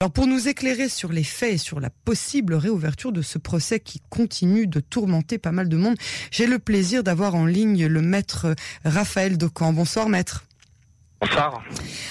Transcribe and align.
Alors 0.00 0.12
pour 0.12 0.28
nous 0.28 0.46
éclairer 0.46 0.88
sur 0.88 1.10
les 1.10 1.24
faits 1.24 1.54
et 1.54 1.58
sur 1.58 1.80
la 1.80 1.90
possible 1.90 2.54
réouverture 2.54 3.10
de 3.10 3.20
ce 3.20 3.36
procès 3.36 3.80
qui 3.80 4.00
continue 4.10 4.68
de 4.68 4.78
tourmenter 4.78 5.38
pas 5.38 5.50
mal 5.50 5.68
de 5.68 5.76
monde, 5.76 5.96
j'ai 6.30 6.46
le 6.46 6.60
plaisir 6.60 7.02
d'avoir 7.02 7.34
en 7.34 7.46
ligne 7.46 7.84
le 7.84 8.00
maître 8.00 8.54
Raphaël 8.84 9.36
Docan. 9.36 9.72
Bonsoir 9.72 10.08
maître. 10.08 10.47
Bonsoir. 11.20 11.64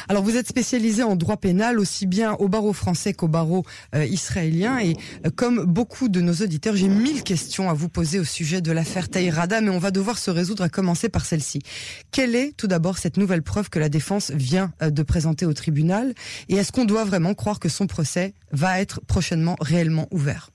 Alors 0.09 0.21
vous 0.21 0.35
êtes 0.35 0.49
spécialisé 0.49 1.01
en 1.01 1.15
droit 1.15 1.37
pénal 1.37 1.79
aussi 1.79 2.05
bien 2.07 2.33
au 2.33 2.49
barreau 2.49 2.73
français 2.73 3.13
qu'au 3.13 3.29
barreau 3.29 3.63
euh, 3.95 4.05
israélien 4.05 4.79
et 4.79 4.97
euh, 5.25 5.29
comme 5.33 5.63
beaucoup 5.63 6.09
de 6.09 6.19
nos 6.19 6.33
auditeurs, 6.33 6.75
j'ai 6.75 6.89
mille 6.89 7.23
questions 7.23 7.69
à 7.69 7.73
vous 7.73 7.87
poser 7.87 8.19
au 8.19 8.25
sujet 8.25 8.59
de 8.59 8.71
l'affaire 8.73 9.07
Taïrada, 9.07 9.61
mais 9.61 9.69
on 9.69 9.79
va 9.79 9.91
devoir 9.91 10.17
se 10.17 10.29
résoudre 10.29 10.63
à 10.63 10.69
commencer 10.69 11.07
par 11.07 11.25
celle-ci. 11.25 11.61
Quelle 12.11 12.35
est 12.35 12.51
tout 12.57 12.67
d'abord 12.67 12.97
cette 12.97 13.15
nouvelle 13.15 13.43
preuve 13.43 13.69
que 13.69 13.79
la 13.79 13.87
défense 13.87 14.31
vient 14.31 14.73
euh, 14.81 14.89
de 14.89 15.03
présenter 15.03 15.45
au 15.45 15.53
tribunal? 15.53 16.13
Et 16.49 16.55
est-ce 16.55 16.73
qu'on 16.73 16.85
doit 16.85 17.05
vraiment 17.05 17.33
croire 17.33 17.59
que 17.59 17.69
son 17.69 17.87
procès 17.87 18.33
va 18.51 18.81
être 18.81 18.99
prochainement 19.07 19.55
réellement 19.61 20.07
ouvert? 20.11 20.49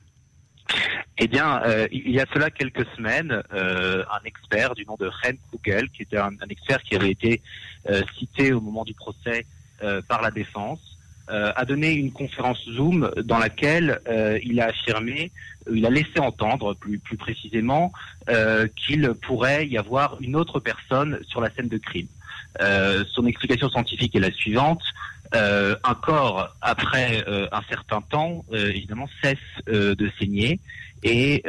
Eh 1.25 1.29
bien, 1.29 1.63
il 1.93 2.11
y 2.11 2.19
a 2.19 2.27
cela 2.35 2.51
quelques 2.51 2.85
semaines, 2.97 3.43
un 3.53 4.25
expert 4.25 4.75
du 4.75 4.85
nom 4.85 4.97
de 4.99 5.07
Ren 5.07 5.37
Kugel, 5.53 5.89
qui 5.91 6.03
était 6.03 6.17
un, 6.17 6.33
expert 6.51 6.83
qui 6.83 6.97
avait 6.97 7.11
été 7.11 7.41
euh, 7.89 8.03
cité 8.19 8.53
au 8.53 8.61
moment 8.61 8.85
du 8.85 8.95
procès 8.95 9.45
euh, 9.83 10.03
par 10.03 10.23
la 10.23 10.31
défense, 10.31 10.99
euh, 11.31 11.53
a 11.55 11.65
donné 11.65 11.93
une 11.93 12.13
conférence 12.13 12.59
Zoom 12.69 13.11
dans 13.25 13.39
laquelle 13.39 14.01
il 14.45 14.61
a 14.61 14.67
affirmé, 14.67 15.31
il 15.73 15.87
a 15.87 15.91
laissé 15.91 16.19
entendre 16.19 16.75
plus, 16.75 16.99
plus 16.99 17.17
précisément 17.17 17.93
qu'il 18.77 19.13
pourrait 19.23 19.67
y 19.69 19.79
avoir 19.79 20.17
une 20.21 20.37
autre 20.37 20.61
personne 20.61 21.21
sur 21.27 21.41
la 21.41 21.51
scène 21.51 21.69
de 21.69 21.79
crime. 21.79 22.09
son 22.59 23.27
explication 23.27 23.69
scientifique 23.69 24.15
est 24.17 24.21
la 24.21 24.33
suivante. 24.33 24.83
Un 25.33 25.95
corps, 25.95 26.55
après 26.61 27.25
un 27.27 27.63
certain 27.69 28.01
temps, 28.03 28.45
évidemment, 28.53 29.09
cesse 29.23 29.39
de 29.67 30.11
saigner. 30.19 30.61
Et 31.03 31.43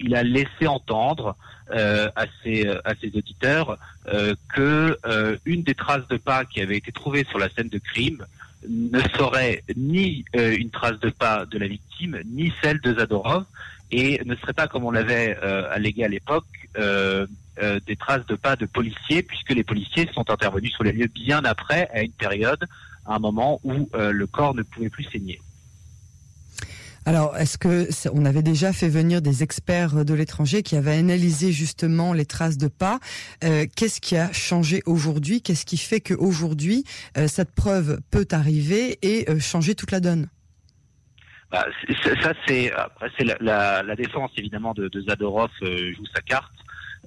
il 0.00 0.14
a 0.14 0.22
laissé 0.22 0.66
entendre 0.66 1.36
euh, 1.72 2.08
à, 2.14 2.26
ses, 2.42 2.68
à 2.68 2.94
ses 3.00 3.08
auditeurs 3.16 3.76
euh, 4.06 4.36
que 4.54 4.96
euh, 5.04 5.36
une 5.44 5.64
des 5.64 5.74
traces 5.74 6.06
de 6.06 6.16
pas 6.16 6.44
qui 6.44 6.60
avait 6.60 6.76
été 6.76 6.92
trouvée 6.92 7.24
sur 7.24 7.40
la 7.40 7.48
scène 7.48 7.68
de 7.68 7.78
crime 7.78 8.24
ne 8.68 9.00
serait 9.00 9.64
ni 9.76 10.24
euh, 10.36 10.54
une 10.56 10.70
trace 10.70 11.00
de 11.00 11.10
pas 11.10 11.44
de 11.44 11.58
la 11.58 11.66
victime, 11.66 12.20
ni 12.24 12.52
celle 12.62 12.80
de 12.80 12.94
Zadorov, 12.94 13.46
et 13.90 14.20
ne 14.24 14.36
serait 14.36 14.52
pas, 14.52 14.68
comme 14.68 14.84
on 14.84 14.92
l'avait 14.92 15.36
allégué 15.70 16.04
à 16.04 16.08
l'époque, 16.08 16.46
des 16.76 17.96
traces 17.96 18.26
de 18.26 18.34
pas 18.34 18.56
de 18.56 18.66
policiers, 18.66 19.22
puisque 19.22 19.50
les 19.50 19.62
policiers 19.62 20.08
sont 20.12 20.28
intervenus 20.28 20.72
sur 20.72 20.82
les 20.82 20.90
lieux 20.90 21.06
bien 21.06 21.44
après, 21.44 21.88
à 21.92 22.02
une 22.02 22.10
période, 22.12 22.64
à 23.06 23.16
un 23.16 23.18
moment 23.18 23.60
où 23.64 23.88
le 23.94 24.26
corps 24.26 24.54
ne 24.54 24.62
pouvait 24.62 24.90
plus 24.90 25.04
saigner. 25.04 25.40
Alors, 27.08 27.36
est-ce 27.36 27.56
que 27.56 27.88
on 28.12 28.24
avait 28.24 28.42
déjà 28.42 28.72
fait 28.72 28.88
venir 28.88 29.22
des 29.22 29.44
experts 29.44 30.04
de 30.04 30.12
l'étranger 30.12 30.64
qui 30.64 30.74
avaient 30.74 30.96
analysé 30.96 31.52
justement 31.52 32.12
les 32.12 32.26
traces 32.26 32.58
de 32.58 32.66
pas 32.66 32.98
euh, 33.44 33.66
Qu'est-ce 33.76 34.00
qui 34.00 34.16
a 34.16 34.32
changé 34.32 34.82
aujourd'hui? 34.86 35.40
Qu'est-ce 35.40 35.64
qui 35.64 35.76
fait 35.76 36.00
qu'aujourd'hui 36.00 36.82
euh, 37.16 37.28
cette 37.28 37.54
preuve 37.54 38.00
peut 38.10 38.26
arriver 38.32 38.98
et 39.02 39.30
euh, 39.30 39.38
changer 39.38 39.76
toute 39.76 39.92
la 39.92 40.00
donne? 40.00 40.28
Bah, 41.52 41.64
Ça, 42.02 42.32
c'est 42.48 42.72
la, 43.40 43.84
la, 43.84 43.94
défense 43.94 44.32
évidemment 44.36 44.74
de, 44.74 44.88
de 44.88 45.00
Zadorov 45.02 45.50
joue 45.62 46.06
sa 46.12 46.22
carte. 46.22 46.52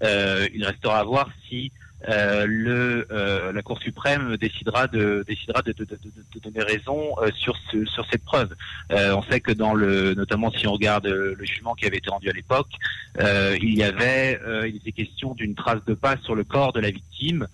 Il 0.01 0.63
restera 0.65 0.99
à 0.99 1.03
voir 1.03 1.29
si 1.47 1.71
euh, 2.07 2.45
le, 2.47 3.07
euh, 3.11 3.51
la 3.51 3.61
Cour 3.61 3.77
suprême 3.81 4.37
décidera 4.37 4.87
de 4.87 5.25
décidera 5.27 5.61
de, 5.61 5.73
de, 5.73 5.83
de, 5.83 5.97
de 5.97 6.39
donner 6.39 6.63
raison 6.63 7.13
euh, 7.21 7.29
sur 7.35 7.57
ce, 7.69 7.83
sur 7.85 8.05
cette 8.09 8.23
preuve. 8.23 8.55
on 8.89 9.21
sait 9.23 9.41
que 9.41 9.51
dans 9.51 9.73
le 9.73 10.13
notamment 10.13 10.49
si 10.51 10.65
on 10.65 10.73
regarde 10.73 11.07
le 11.07 11.45
jugement 11.45 11.75
qui 11.75 11.85
avait 11.85 11.97
été 11.97 12.09
rendu 12.09 12.29
à 12.29 12.33
l'époque, 12.33 12.69
il 13.19 13.75
y 13.75 13.83
avait 13.83 14.39
il 14.67 14.77
était 14.77 14.93
question 14.93 15.33
d'une 15.33 15.55
trace 15.55 15.83
de 15.85 15.93
pas 15.93 16.15
sur 16.23 16.35
le 16.35 16.43
corps 16.43 16.71
de 16.71 16.79
la 16.79 16.91
victime. 16.91 17.47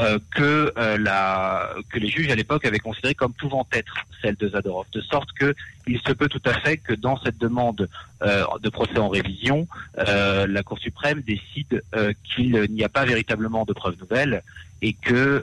Euh, 0.00 0.20
que 0.30 0.72
euh, 0.78 0.96
la 0.96 1.74
que 1.90 1.98
les 1.98 2.06
juges 2.06 2.30
à 2.30 2.36
l'époque 2.36 2.64
avaient 2.64 2.78
considéré 2.78 3.16
comme 3.16 3.32
pouvant 3.32 3.66
être 3.72 3.96
celle 4.22 4.36
de 4.36 4.48
Zadorov, 4.48 4.86
de 4.92 5.00
sorte 5.00 5.32
que 5.32 5.56
il 5.88 6.00
se 6.02 6.12
peut 6.12 6.28
tout 6.28 6.42
à 6.44 6.54
fait 6.60 6.76
que 6.76 6.94
dans 6.94 7.20
cette 7.20 7.38
demande 7.38 7.88
euh, 8.22 8.44
de 8.62 8.68
procès 8.68 8.96
en 8.98 9.08
révision, 9.08 9.66
la 9.96 10.62
Cour 10.62 10.78
suprême 10.78 11.20
décide 11.22 11.82
qu'il 12.22 12.52
n'y 12.70 12.84
a 12.84 12.88
pas 12.88 13.06
véritablement 13.06 13.64
de 13.64 13.72
preuves 13.72 13.96
nouvelles 13.98 14.42
et 14.82 14.92
que 14.92 15.42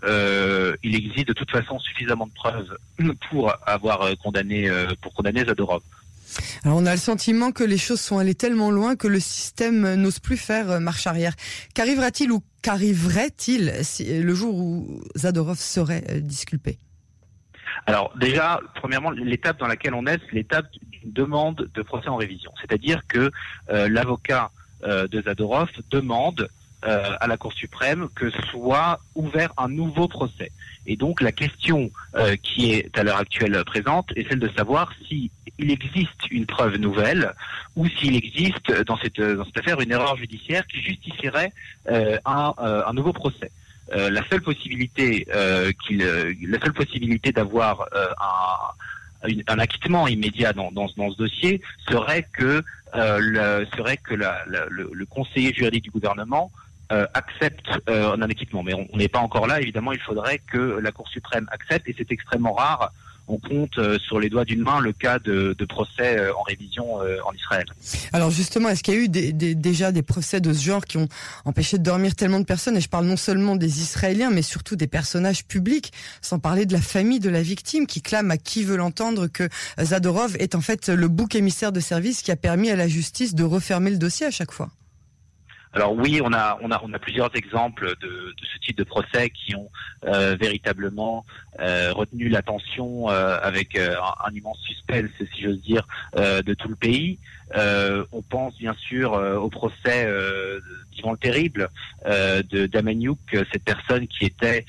il 0.84 0.96
existe 0.96 1.28
de 1.28 1.34
toute 1.34 1.52
façon 1.52 1.78
suffisamment 1.80 2.28
de 2.28 2.34
preuves 2.34 2.78
pour 3.30 3.54
avoir 3.66 4.08
condamné 4.24 4.72
pour 5.02 5.14
condamner 5.14 5.44
Zadorov. 5.44 5.82
Alors 6.63 6.78
on 6.78 6.85
a 6.85 6.91
le 6.91 7.00
sentiment 7.00 7.51
que 7.51 7.63
les 7.63 7.78
choses 7.78 8.01
sont 8.01 8.18
allées 8.18 8.35
tellement 8.35 8.72
loin 8.72 8.96
que 8.96 9.07
le 9.07 9.19
système 9.19 9.96
n'ose 9.96 10.19
plus 10.19 10.38
faire 10.38 10.79
marche 10.79 11.07
arrière. 11.07 11.34
Qu'arrivera-t-il 11.73 12.31
ou 12.31 12.44
qu'arriverait-il 12.62 13.72
le 14.00 14.34
jour 14.34 14.56
où 14.56 15.01
Zadorov 15.16 15.59
serait 15.59 16.03
euh, 16.09 16.19
disculpé? 16.19 16.78
Alors 17.85 18.13
déjà, 18.18 18.59
premièrement, 18.75 19.12
l'étape 19.12 19.59
dans 19.59 19.68
laquelle 19.68 19.94
on 19.94 20.07
est, 20.07 20.19
c'est 20.28 20.35
l'étape 20.35 20.66
d'une 20.72 21.12
demande 21.12 21.69
de 21.74 21.81
procès 21.84 22.07
en 22.07 22.16
révision. 22.16 22.51
C'est-à-dire 22.59 23.01
que 23.07 23.31
euh, 23.69 23.88
l'avocat 23.90 24.51
euh, 24.84 25.07
de 25.07 25.22
Zadorov 25.22 25.69
demande 25.91 26.50
euh, 26.88 27.16
à 27.19 27.25
la 27.25 27.35
Cour 27.35 27.51
suprême 27.53 28.09
que 28.13 28.29
soit 28.51 29.00
ouvert 29.16 29.51
un 29.57 29.69
nouveau 29.69 30.07
procès. 30.07 30.51
Et 30.85 30.96
donc 30.96 31.19
la 31.19 31.31
question 31.31 31.90
euh, 32.13 32.35
qui 32.35 32.73
est 32.73 32.96
à 32.96 33.01
l'heure 33.01 33.18
actuelle 33.18 33.59
présente 33.66 34.12
est 34.16 34.29
celle 34.29 34.38
de 34.38 34.50
savoir 34.56 34.91
s'il 35.07 35.31
existe 35.57 36.29
une 36.29 36.45
preuve 36.45 36.75
nouvelle 36.78 37.34
ou 37.75 37.88
s'il 37.88 38.16
existe 38.16 38.72
dans 38.84 38.97
cette, 38.97 39.19
dans 39.19 39.45
cette 39.45 39.57
affaire 39.57 39.81
une 39.81 39.91
erreur 39.91 40.16
judiciaire 40.16 40.68
qui 40.68 40.79
justifierait 40.79 41.51
euh, 41.90 42.19
un, 42.24 42.53
un, 42.57 42.94
nouveau 42.94 43.13
procès. 43.13 43.50
la 43.91 44.22
seule 44.29 44.41
possibilité 44.41 45.25
qu'il, 45.88 45.97
la 45.97 46.59
seule 46.59 46.74
possibilité 46.74 47.31
d'avoir 47.31 47.88
un, 49.24 49.34
un 49.47 49.57
acquittement 49.59 50.07
immédiat 50.07 50.53
dans, 50.53 50.72
dans, 50.72 50.88
ce 50.88 51.18
dossier 51.18 51.62
serait 51.90 52.28
que 52.31 52.63
le, 52.94 53.66
serait 53.75 53.97
que 53.97 54.13
la, 54.13 54.45
le, 54.45 54.91
le, 54.94 55.06
conseiller 55.07 55.51
juridique 55.51 55.85
du 55.85 55.90
gouvernement 55.90 56.51
euh, 56.91 57.07
accepte 57.16 57.66
euh, 57.90 58.16
un 58.16 58.29
équipement. 58.29 58.62
Mais 58.62 58.75
on 58.75 58.96
n'est 58.96 59.07
pas 59.07 59.19
encore 59.19 59.47
là. 59.47 59.59
Évidemment, 59.59 59.91
il 59.91 60.00
faudrait 60.00 60.38
que 60.38 60.79
la 60.79 60.91
Cour 60.91 61.07
suprême 61.07 61.47
accepte, 61.51 61.90
et 61.90 61.96
c'est 61.97 62.12
extrêmement 62.12 62.53
rare. 62.53 62.91
On 63.28 63.40
compte 63.40 63.79
euh, 63.79 63.97
sur 63.97 64.19
les 64.19 64.29
doigts 64.29 64.46
d'une 64.46 64.62
main 64.62 64.79
le 64.79 64.94
cas 64.94 65.18
de, 65.18 65.56
procès 65.68 66.29
en 66.29 66.44
révision 66.44 66.97
en 66.97 67.34
Israël. 67.34 67.66
Alors 68.13 68.29
justement, 68.29 68.69
est-ce 68.69 68.84
qu'il 68.84 68.94
y 68.94 68.97
a 68.97 69.00
eu 69.00 69.09
des, 69.09 69.34
déjà 69.56 69.91
des 69.91 70.03
procès 70.03 70.40
de 70.41 70.53
ce 70.53 70.63
genre 70.63 70.85
qui 70.85 70.97
ont 70.97 71.07
empêché 71.44 71.79
de 71.79 71.84
dormir 71.84 72.13
tellement 72.13 72.40
de 72.40 72.45
personnes? 72.45 72.78
Et 72.78 72.81
je 72.81 72.90
parle 72.90 73.06
non 73.06 73.18
seulement 73.18 73.56
des 73.56 73.81
Israéliens, 73.81 74.29
mais 74.29 74.44
surtout 74.44 74.75
des 74.75 74.88
personnages 74.88 75.44
publics, 75.44 75.91
sans 76.22 76.38
parler 76.38 76.68
de 76.68 76.74
la 76.74 76.81
famille 76.81 77.19
de 77.19 77.31
la 77.31 77.41
victime 77.41 77.88
qui 77.88 78.03
clame 78.03 78.29
à 78.29 78.38
qui 78.38 78.63
veut 78.63 78.78
l'entendre 78.78 79.25
que 79.25 79.50
Zadorov 79.81 80.35
est 80.38 80.53
en 80.53 80.62
fait 80.62 80.90
le 80.90 81.07
bouc 81.07 81.34
émissaire 81.34 81.72
de 81.72 81.79
service 81.79 82.22
qui 82.22 82.31
a 82.31 82.35
permis 82.35 82.69
à 82.69 82.75
la 82.75 82.88
justice 82.88 83.34
de 83.34 83.44
refermer 83.44 83.90
le 83.90 83.97
dossier 83.97 84.28
à 84.28 84.31
chaque 84.31 84.51
fois. 84.51 84.69
Alors 85.75 85.91
oui, 85.94 86.22
on 86.24 86.31
a, 86.31 86.58
on 86.62 86.72
a, 86.72 86.81
on 86.84 86.94
a 86.94 87.00
plusieurs 87.00 87.36
exemples 87.36 87.96
de, 88.00 88.34
ce 88.53 88.58
type 88.59 88.78
de 88.78 88.86
procès 88.86 89.30
qui 89.30 89.56
ont 89.56 89.69
euh, 90.06 90.38
véritablement 90.40 91.25
euh, 91.59 91.91
retenu 91.91 92.30
l'attention 92.30 93.09
euh, 93.09 93.38
avec 93.41 93.78
un, 93.78 93.94
un, 94.25 94.34
immense 94.34 94.58
suspense, 94.59 95.09
si 95.34 95.41
j'ose 95.41 95.62
dire, 95.62 95.86
de 96.16 96.53
tout 96.53 96.69
le 96.69 96.75
pays. 96.75 97.19
On 97.53 98.22
pense 98.29 98.57
bien 98.57 98.73
sûr 98.73 99.13
au 99.13 99.50
procès 99.50 100.09
d'Ivan 100.91 101.11
le 101.11 101.17
Terrible 101.17 101.69
de 102.06 102.66
d'Amaniuk, 102.66 103.17
cette 103.51 103.63
personne 103.63 104.07
qui 104.07 104.25
était 104.25 104.66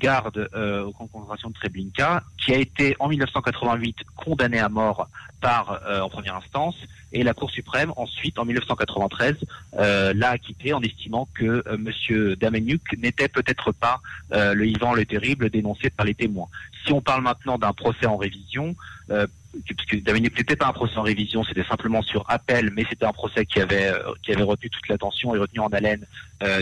garde 0.00 0.48
aux 0.54 0.92
concentration 0.92 1.50
de 1.50 1.54
Treblinka, 1.54 2.22
qui 2.38 2.52
a 2.52 2.58
été 2.58 2.96
en 2.98 3.08
1988 3.08 3.98
condamnée 4.16 4.58
à 4.58 4.68
mort 4.68 5.08
par 5.40 5.80
en 6.02 6.08
première 6.08 6.36
instance 6.36 6.76
et 7.12 7.22
la 7.22 7.34
Cour 7.34 7.50
suprême 7.50 7.92
ensuite 7.96 8.38
en 8.38 8.44
1993 8.44 9.36
euh, 9.78 10.12
l'a 10.14 10.30
acquitté 10.30 10.72
en 10.72 10.80
estimant 10.80 11.28
que 11.34 11.62
euh, 11.66 11.76
Monsieur 11.78 12.36
Dameniuk 12.36 12.96
n'était 12.98 13.28
peut-être 13.28 13.72
pas 13.72 14.00
euh, 14.32 14.54
le 14.54 14.66
Ivan 14.66 14.94
le 14.94 15.04
terrible 15.04 15.50
dénoncé 15.50 15.90
par 15.90 16.06
les 16.06 16.14
témoins. 16.14 16.48
Si 16.84 16.92
on 16.92 17.00
parle 17.00 17.22
maintenant 17.22 17.58
d'un 17.58 17.72
procès 17.72 18.06
en 18.06 18.16
révision, 18.16 18.74
euh, 19.54 19.58
puisque 19.64 20.02
Dameniuk 20.02 20.36
n'était 20.36 20.56
pas 20.56 20.66
un 20.66 20.72
procès 20.72 20.96
en 20.96 21.02
révision, 21.02 21.44
c'était 21.44 21.64
simplement 21.64 22.02
sur 22.02 22.24
appel, 22.28 22.70
mais 22.74 22.84
c'était 22.88 23.06
un 23.06 23.12
procès 23.12 23.46
qui 23.46 23.60
avait 23.60 23.88
euh, 23.88 24.12
qui 24.22 24.32
avait 24.32 24.42
retenu 24.42 24.70
toute 24.70 24.88
l'attention 24.88 25.34
et 25.34 25.38
retenu 25.38 25.60
en 25.60 25.68
haleine 25.68 26.06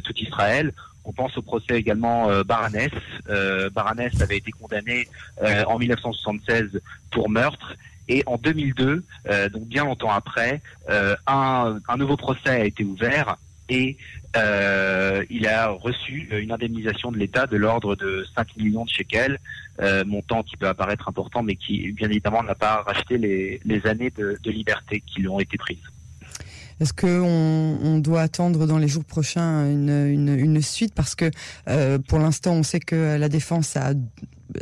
tout 0.04 0.14
Israël. 0.16 0.72
On 1.06 1.12
pense 1.12 1.37
au 1.38 1.42
procès 1.42 1.78
également 1.78 2.28
euh, 2.28 2.44
Baranès. 2.44 2.90
Baranès 3.72 4.20
avait 4.20 4.37
été 4.37 4.50
condamné 4.52 5.08
en 5.66 5.78
1976 5.78 6.81
pour 7.10 7.31
meurtre 7.31 7.75
et 8.10 8.25
en 8.26 8.37
2002, 8.37 9.04
euh, 9.28 9.48
donc 9.48 9.66
bien 9.66 9.84
longtemps 9.84 10.10
après, 10.10 10.60
euh, 10.88 11.14
un, 11.28 11.78
nouveau 11.96 12.16
procès 12.16 12.50
a 12.50 12.64
été 12.64 12.82
ouvert 12.82 13.36
et 13.70 13.96
euh, 14.37 15.25
il 15.31 15.46
a 15.46 15.69
reçu 15.69 16.28
une 16.32 16.52
indemnisation 16.52 17.11
de 17.11 17.17
l'État 17.17 17.46
de 17.46 17.56
l'ordre 17.56 17.96
de 17.96 18.26
5 18.37 18.56
millions 18.56 18.84
de 18.84 18.90
shekels, 18.90 19.38
euh, 19.81 20.05
montant 20.05 20.43
qui 20.43 20.56
peut 20.56 20.69
apparaître 20.69 21.08
important, 21.08 21.43
mais 21.43 21.56
qui 21.56 21.93
bien 21.93 22.08
évidemment 22.11 22.43
n'a 22.43 22.55
pas 22.55 22.82
racheté 22.82 23.17
les, 23.17 23.87
années 23.87 24.11
de, 24.11 24.38
liberté 24.50 25.02
qui 25.06 25.20
lui 25.20 25.28
ont 25.28 25.40
été 25.40 25.56
prises. 25.56 25.78
Est-ce 26.81 26.93
qu'on 26.93 27.78
on 27.82 27.99
doit 27.99 28.22
attendre 28.22 28.67
dans 28.67 28.78
les 28.78 28.88
jours 28.88 29.05
prochains 29.05 29.70
une, 29.70 30.62
suite? 30.62 30.94
Parce 30.94 31.14
que 31.14 31.31
euh, 31.69 31.99
pour 31.99 32.19
l'instant, 32.19 32.55
on 32.55 32.62
sait 32.62 32.81
que 32.81 33.17
la 33.19 33.28
défense 33.28 33.76
a 33.76 33.93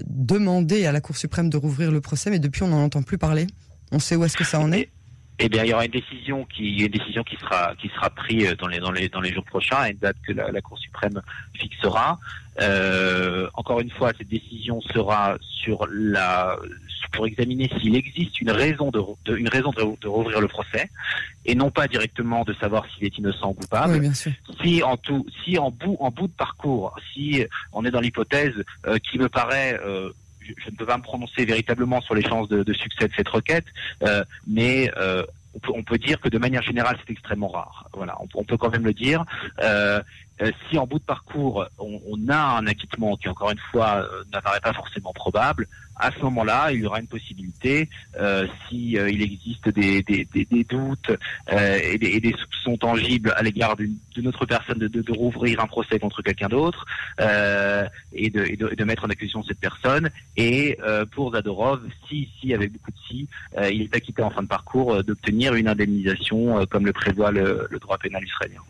demandé 0.06 0.84
à 0.84 0.92
la 0.92 1.00
Cour 1.00 1.16
suprême 1.16 1.48
de 1.48 1.56
rouvrir 1.56 1.90
le 1.90 2.00
procès, 2.00 2.30
mais 2.30 2.40
depuis, 2.40 2.62
on 2.62 2.68
n'en 2.68 2.84
entend 2.84 3.02
plus 3.02 3.18
parler. 3.18 3.46
On 3.92 4.00
sait 4.00 4.16
où 4.16 4.24
est-ce 4.24 4.36
que 4.36 4.44
ça 4.44 4.60
en 4.60 4.72
est? 4.72 4.90
Eh 5.38 5.48
bien, 5.48 5.64
il 5.64 5.70
y 5.70 5.74
aura 5.74 5.84
une 5.84 5.92
décision 5.92 6.44
qui, 6.44 6.78
une 6.78 6.88
décision 6.88 7.22
qui 7.22 7.36
sera, 7.36 7.74
qui 7.76 7.88
sera 7.88 8.10
prise 8.10 8.56
dans 8.56 8.66
les, 8.66 8.80
dans 8.80 8.90
les, 8.90 9.08
dans 9.08 9.20
les 9.20 9.32
jours 9.32 9.44
prochains, 9.44 9.76
à 9.76 9.90
une 9.90 9.98
date 9.98 10.16
que 10.26 10.32
la, 10.32 10.50
la 10.50 10.60
Cour 10.60 10.78
suprême 10.78 11.20
fixera. 11.54 12.18
Euh, 12.60 13.48
encore 13.54 13.80
une 13.80 13.90
fois, 13.90 14.12
cette 14.18 14.28
décision 14.28 14.80
sera 14.80 15.36
sur 15.40 15.86
la, 15.90 16.58
pour 17.12 17.26
examiner 17.26 17.70
s'il 17.80 17.94
existe 17.94 18.40
une 18.40 18.50
raison 18.50 18.90
de, 18.90 19.00
de 19.26 19.36
une 19.36 19.48
raison 19.48 19.70
de, 19.70 19.82
de, 20.00 20.08
rouvrir 20.08 20.40
le 20.40 20.48
procès, 20.48 20.90
et 21.44 21.54
non 21.54 21.70
pas 21.70 21.86
directement 21.86 22.44
de 22.44 22.52
savoir 22.54 22.86
s'il 22.86 23.04
est 23.04 23.16
innocent 23.16 23.50
ou 23.50 23.54
coupable. 23.54 23.92
Oui, 23.94 24.00
bien 24.00 24.14
sûr. 24.14 24.32
Si 24.60 24.82
en 24.82 24.96
tout, 24.96 25.24
si 25.44 25.56
en 25.58 25.70
bout, 25.70 25.96
en 26.00 26.10
bout 26.10 26.26
de 26.26 26.32
parcours, 26.32 26.96
si 27.12 27.44
on 27.72 27.84
est 27.84 27.92
dans 27.92 28.00
l'hypothèse 28.00 28.54
euh, 28.86 28.98
qui 28.98 29.18
me 29.18 29.28
paraît 29.28 29.78
euh, 29.84 30.10
je 30.56 30.70
ne 30.70 30.76
peux 30.76 30.86
pas 30.86 30.96
me 30.96 31.02
prononcer 31.02 31.44
véritablement 31.44 32.00
sur 32.00 32.14
les 32.14 32.22
chances 32.22 32.48
de, 32.48 32.72
succès 32.72 33.08
de 33.08 33.12
cette 33.14 33.28
requête, 33.28 33.66
euh, 34.02 34.24
mais 34.46 34.90
euh, 34.96 35.24
on, 35.54 35.58
peut, 35.58 35.72
on, 35.74 35.82
peut, 35.82 35.98
dire 35.98 36.20
que 36.20 36.28
de 36.28 36.38
manière 36.38 36.62
générale, 36.62 36.96
c'est 37.00 37.12
extrêmement 37.12 37.48
rare. 37.48 37.88
Voilà, 37.92 38.16
on, 38.20 38.28
on, 38.34 38.44
peut 38.44 38.56
quand 38.56 38.70
même 38.70 38.84
le 38.84 38.94
dire. 38.94 39.24
Euh, 39.62 40.02
si 40.68 40.78
en 40.78 40.86
bout 40.86 40.98
de 40.98 41.04
parcours, 41.04 41.66
on, 41.78 42.00
on, 42.06 42.28
a 42.28 42.58
un 42.58 42.66
acquittement 42.66 43.16
qui, 43.16 43.28
encore 43.28 43.50
une 43.50 43.58
fois, 43.70 44.06
n'apparaît 44.32 44.60
pas 44.60 44.72
forcément 44.72 45.12
probable, 45.12 45.66
à 45.98 46.12
ce 46.12 46.20
moment-là, 46.20 46.70
il 46.72 46.80
y 46.80 46.86
aura 46.86 47.00
une 47.00 47.06
possibilité, 47.06 47.88
euh, 48.18 48.46
si 48.68 48.96
euh, 48.96 49.10
il 49.10 49.22
existe 49.22 49.68
des, 49.68 50.02
des, 50.02 50.26
des, 50.32 50.44
des 50.44 50.64
doutes 50.64 51.10
euh, 51.52 51.78
et, 51.82 52.16
et, 52.16 52.20
des, 52.20 52.32
soupçons 52.32 52.76
tangibles 52.76 53.32
à 53.36 53.42
l'égard 53.42 53.76
d'une 53.76 54.28
autre 54.28 54.46
personne, 54.46 54.78
de, 54.78 54.86
de, 54.86 55.02
de, 55.02 55.12
rouvrir 55.12 55.60
un 55.60 55.66
procès 55.66 55.98
contre 55.98 56.22
quelqu'un 56.22 56.48
d'autre 56.48 56.86
et, 57.18 58.30
de, 58.30 58.44
et, 58.44 58.56
de, 58.56 58.84
mettre 58.84 59.04
en 59.04 59.10
accusation 59.10 59.42
cette 59.42 59.58
personne. 59.58 60.10
Et 60.36 60.78
pour 61.12 61.32
Zadorov, 61.32 61.80
si, 62.08 62.28
si, 62.40 62.54
avec 62.54 62.72
beaucoup 62.72 62.92
de 62.92 62.96
si, 63.08 63.28
il 63.72 63.82
est 63.82 63.96
acquitté 63.96 64.22
en 64.22 64.30
fin 64.30 64.42
de 64.42 64.48
parcours, 64.48 65.02
d'obtenir 65.02 65.54
une 65.54 65.68
indemnisation 65.68 66.64
comme 66.66 66.86
le 66.86 66.92
prévoit 66.92 67.32
le, 67.32 67.66
le 67.70 67.78
droit 67.78 67.98
pénal 67.98 68.22
israélien. 68.24 68.60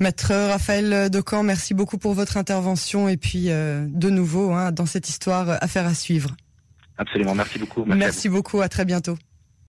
Maître 0.00 0.32
Raphaël 0.32 1.10
Decamp, 1.10 1.42
merci 1.42 1.74
beaucoup 1.74 1.98
pour 1.98 2.14
votre 2.14 2.36
intervention 2.36 3.08
et 3.08 3.16
puis 3.16 3.50
euh, 3.50 3.86
de 3.88 4.10
nouveau 4.10 4.52
hein, 4.52 4.70
dans 4.70 4.86
cette 4.86 5.08
histoire, 5.08 5.62
affaire 5.62 5.86
à 5.86 5.94
suivre. 5.94 6.36
Absolument, 6.98 7.34
merci 7.34 7.58
beaucoup. 7.58 7.84
Merci, 7.84 7.98
merci 7.98 8.28
beaucoup, 8.28 8.60
à 8.60 8.68
très 8.68 8.84
bientôt. 8.84 9.16